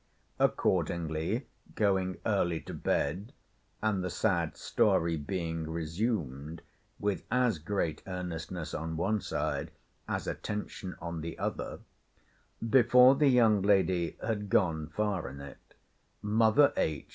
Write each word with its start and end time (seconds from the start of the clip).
Accordingly, 0.39 1.45
going 1.75 2.17
early 2.25 2.59
to 2.61 2.73
bed, 2.73 3.33
and 3.83 4.03
the 4.03 4.09
sad 4.09 4.57
story 4.57 5.15
being 5.15 5.69
resumed, 5.69 6.63
with 6.99 7.21
as 7.29 7.59
great 7.59 8.01
earnestness 8.07 8.73
on 8.73 8.97
one 8.97 9.21
side 9.21 9.69
as 10.07 10.25
attention 10.25 10.95
on 10.99 11.21
the 11.21 11.37
other, 11.37 11.81
before 12.67 13.13
the 13.13 13.27
young 13.29 13.61
lady 13.61 14.17
had 14.25 14.49
gone 14.49 14.87
far 14.87 15.29
in 15.29 15.39
it, 15.39 15.75
mother 16.23 16.73
H. 16.75 17.07